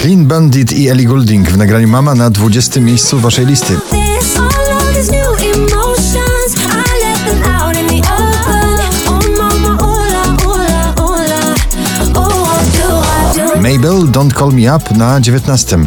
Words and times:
Clean 0.00 0.26
Bandit 0.26 0.72
i 0.72 0.88
Ellie 0.88 1.06
Goulding 1.06 1.50
w 1.50 1.56
nagraniu 1.56 1.88
Mama 1.88 2.14
na 2.14 2.30
20 2.30 2.80
miejscu 2.80 3.18
waszej 3.18 3.46
listy. 3.46 3.76
Mabel, 13.56 14.10
Don't 14.10 14.38
Call 14.38 14.52
Me 14.52 14.76
Up 14.76 14.96
na 14.96 15.20
19. 15.20 15.78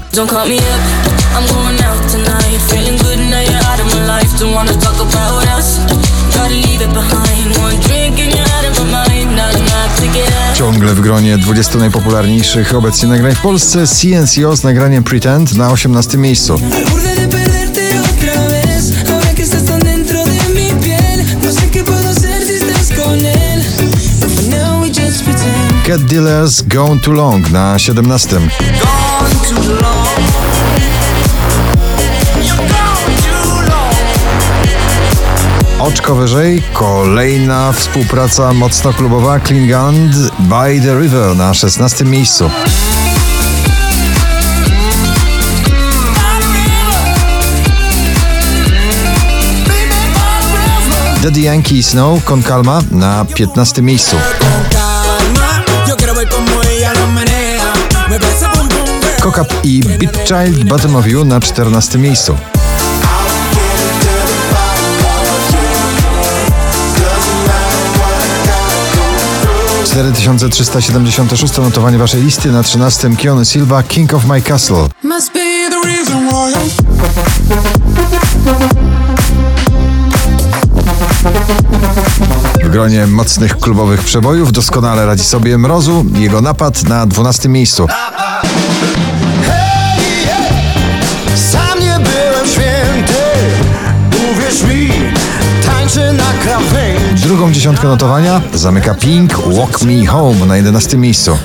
Ciągle 10.54 10.94
w 10.94 11.02
gronie 11.02 11.38
20 11.38 11.78
najpopularniejszych 11.78 12.76
obecnie 12.76 13.10
nagrań 13.10 13.36
w 13.36 13.42
Polsce. 13.42 13.88
CNCO 13.88 14.56
z 14.56 14.64
nagraniem 14.64 15.04
Pretend 15.04 15.56
na 15.56 15.72
18 15.72 16.18
miejscu. 16.18 16.60
Cat 25.88 26.02
Dealers 26.02 26.62
Gone 26.62 27.00
Too 27.00 27.14
Long 27.14 27.52
na 27.52 27.80
17. 27.80 28.40
Oczko 35.84 36.16
wyżej, 36.16 36.64
kolejna 36.74 37.72
współpraca 37.72 38.54
mocno 38.54 38.94
klubowa 38.94 39.40
Klingand 39.40 40.12
by 40.40 40.82
the 40.82 41.00
River 41.00 41.36
na 41.36 41.54
16 41.54 42.06
miejscu. 42.06 42.50
Daddy 51.24 51.42
Yankee 51.42 51.84
Snow 51.84 52.24
Con 52.24 52.44
Calma 52.44 52.82
na 52.92 53.26
15 53.26 53.82
miejscu. 53.82 54.16
Kokap 59.22 59.54
i 59.64 59.82
Beat 59.84 60.28
Child 60.28 60.64
Bottom 60.64 60.96
of 60.96 61.08
You 61.08 61.26
na 61.26 61.40
14 61.40 61.98
miejscu. 61.98 62.38
Cztery 69.94 70.12
tysiące 70.12 70.50
trzysta 70.50 70.82
siedemdziesiąte 70.82 71.38
szóste 71.38 71.62
notowanie 71.62 71.98
waszej 71.98 72.24
listy 72.24 72.52
na 72.52 72.64
13 72.64 73.10
Keanu 73.16 73.46
Silva 73.46 73.84
King 73.84 74.14
of 74.14 74.26
My 74.26 74.42
Castle. 74.42 74.88
W 82.64 82.70
gronie 82.70 83.08
mocnych 83.08 83.58
klubowych 83.58 84.02
przebojów 84.02 84.52
doskonale 84.52 85.06
radzi 85.06 85.24
sobie 85.24 85.58
Mrozu, 85.58 86.06
jego 86.16 86.42
napad 86.42 86.84
na 86.84 87.06
12 87.06 87.50
miejscu. 87.50 87.88
Drugą 97.44 97.54
dziesiątkę 97.54 97.88
notowania 97.88 98.42
zamyka 98.54 98.94
Pink 98.94 99.38
Walk 99.48 99.82
Me 99.82 100.06
Home 100.06 100.46
na 100.46 100.58
11 100.58 100.98
miejscu. 100.98 101.38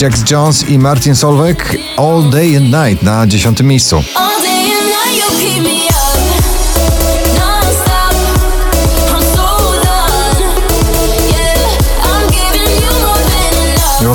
Jax 0.00 0.30
Jones 0.30 0.68
i 0.68 0.78
Martin 0.78 1.14
Solveig 1.14 1.78
All 1.96 2.30
Day 2.30 2.56
and 2.56 2.66
Night 2.66 3.02
na 3.02 3.26
10 3.26 3.62
miejscu. 3.62 4.04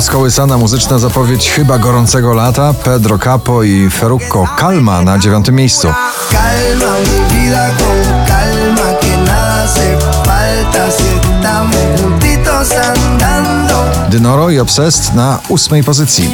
Rozkołysana 0.00 0.58
muzyczna 0.58 0.98
zapowiedź 0.98 1.50
chyba 1.50 1.78
gorącego 1.78 2.34
lata 2.34 2.74
Pedro 2.84 3.18
Capo 3.18 3.62
i 3.62 3.90
Ferrucco 3.90 4.46
Calma 4.58 5.02
na 5.02 5.18
9 5.18 5.48
miejscu. 5.48 5.88
Dynoro 14.10 14.50
i 14.50 14.58
Obsessed 14.58 15.14
na 15.14 15.38
8 15.48 15.84
pozycji. 15.84 16.30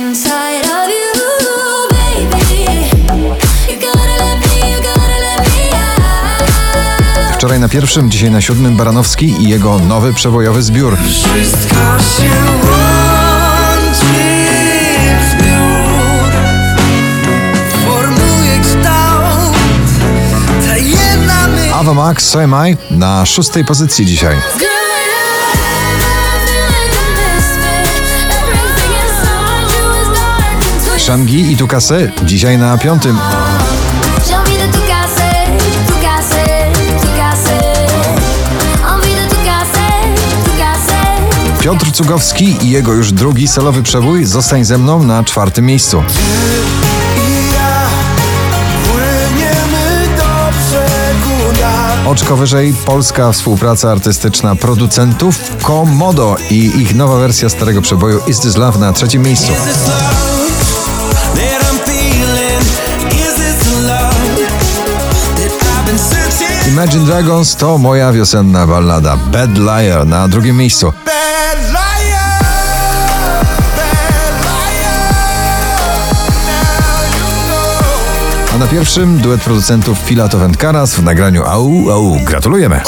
Wczoraj 7.34 7.60
na 7.60 7.69
pierwszym, 7.69 8.10
dzisiaj 8.10 8.31
na 8.31 8.41
siódmym 8.41 8.76
Baranowski 8.76 9.26
i 9.26 9.49
jego 9.49 9.78
nowy 9.78 10.15
przebojowy 10.15 10.62
zbiór. 10.62 10.97
Wszystko 10.99 11.76
się 11.99 12.86
Ava 21.87 21.95
Max 21.95 22.29
So 22.29 22.43
Am 22.43 22.55
I 22.69 22.77
na 22.91 23.27
szóstej 23.27 23.65
pozycji 23.65 24.07
dzisiaj. 24.07 24.37
Shangi 30.99 31.53
i 31.53 31.57
Tukase 31.57 32.13
dzisiaj 32.23 32.59
na 32.59 32.79
piątym. 32.79 33.19
Piotr 41.61 41.93
Cugowski 41.93 42.57
i 42.63 42.71
jego 42.71 42.93
już 42.93 43.13
drugi 43.13 43.49
solowy 43.49 43.83
przebój 43.83 44.25
Zostań 44.25 44.65
ze 44.65 44.79
mną 44.79 45.03
na 45.03 45.25
czwartym 45.25 45.67
miejscu. 45.67 46.03
Oczko 52.06 52.37
wyżej 52.37 52.75
polska 52.84 53.33
współpraca 53.33 53.93
artystyczna 53.93 54.56
producentów 54.56 55.56
Komodo 55.62 56.37
i 56.50 56.81
ich 56.81 56.94
nowa 56.94 57.17
wersja 57.17 57.49
starego 57.49 57.83
przeboju 57.83 58.21
Is 58.27 58.41
This 58.41 58.56
Love 58.56 58.78
na 58.78 58.93
trzecim 58.93 59.22
miejscu. 59.22 59.53
Imagine 66.69 67.06
Dragons 67.06 67.56
to 67.56 67.78
moja 67.78 68.12
wiosenna 68.12 68.67
ballada 68.67 69.17
Bad 69.17 69.59
Liar 69.59 70.06
na 70.06 70.28
drugim 70.28 70.56
miejscu. 70.56 70.93
A 78.56 78.59
na 78.59 78.67
pierwszym 78.67 79.19
duet 79.19 79.41
producentów 79.41 79.99
Filatow 79.99 80.43
and 80.43 80.56
Karas 80.56 80.94
w 80.94 81.03
nagraniu 81.03 81.44
Au 81.44 81.91
Au. 81.91 82.17
Gratulujemy! 82.25 82.81